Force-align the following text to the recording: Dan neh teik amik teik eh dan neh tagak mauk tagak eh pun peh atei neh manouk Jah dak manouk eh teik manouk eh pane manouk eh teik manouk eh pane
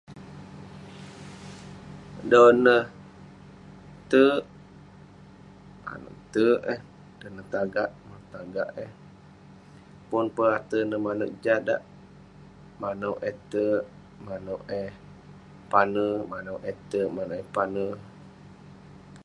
Dan 2.29 2.55
neh 2.65 2.83
teik 4.11 4.41
amik 5.93 6.15
teik 6.33 6.59
eh 6.73 6.79
dan 7.19 7.31
neh 7.35 7.47
tagak 7.53 7.89
mauk 8.07 8.23
tagak 8.33 8.69
eh 8.85 8.91
pun 10.09 10.25
peh 10.35 10.51
atei 10.57 10.83
neh 10.89 11.01
manouk 11.05 11.31
Jah 11.43 11.59
dak 11.67 11.81
manouk 12.81 13.17
eh 13.29 13.35
teik 13.51 13.83
manouk 14.25 14.61
eh 14.81 14.89
pane 15.71 16.07
manouk 16.31 16.61
eh 16.71 16.77
teik 16.91 17.09
manouk 17.15 17.37
eh 17.39 17.45
pane 17.55 17.85